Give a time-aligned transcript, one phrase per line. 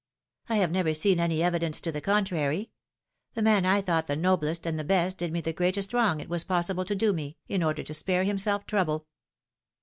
[0.49, 2.71] "I have never seen any evidence to the contrary.
[3.35, 6.27] The man I thought the noblest and the best did me the greatest wrong it
[6.27, 9.05] was possible to do me, in order to spare himself trouble."